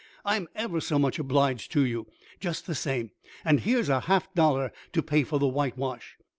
"I'm 0.25 0.47
ever 0.55 0.81
so 0.81 0.97
much 0.97 1.19
obliged 1.19 1.71
to 1.73 1.85
you, 1.85 2.07
just 2.39 2.65
the 2.65 2.73
same, 2.73 3.11
and 3.45 3.59
here's 3.59 3.87
a 3.87 3.99
half 3.99 4.33
dollar 4.33 4.73
to 4.93 5.03
pay 5.03 5.23
for 5.23 5.37
the 5.37 5.45
whitewash." 5.47 6.17